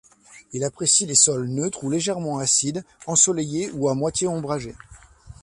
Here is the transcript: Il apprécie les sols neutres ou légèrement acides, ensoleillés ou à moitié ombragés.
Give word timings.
Il 0.51 0.63
apprécie 0.63 1.05
les 1.05 1.13
sols 1.13 1.47
neutres 1.47 1.83
ou 1.83 1.91
légèrement 1.91 2.39
acides, 2.39 2.83
ensoleillés 3.05 3.69
ou 3.73 3.87
à 3.87 3.93
moitié 3.93 4.27
ombragés. 4.27 4.73